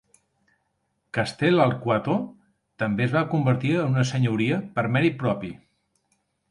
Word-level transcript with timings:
Castell'Arquato 1.17 2.17
també 2.85 3.07
es 3.09 3.15
va 3.19 3.25
convertir 3.35 3.77
en 3.83 3.95
una 3.97 4.09
senyoria 4.15 4.61
per 4.79 4.91
mèrit 4.97 5.25
propi. 5.27 5.55